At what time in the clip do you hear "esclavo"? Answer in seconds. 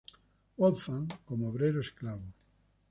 1.85-2.27